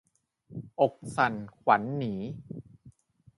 [0.81, 2.13] อกสั่นขวัญหนี